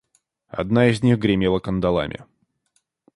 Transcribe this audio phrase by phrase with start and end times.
[0.47, 2.25] Одна из них гремела кандалами.